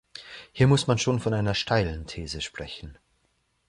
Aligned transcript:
Hier 0.51 0.65
muss 0.65 0.87
man 0.87 0.97
schon 0.97 1.19
von 1.19 1.31
einer 1.35 1.53
steilen 1.53 2.07
These 2.07 2.41
sprechen. 2.41 2.97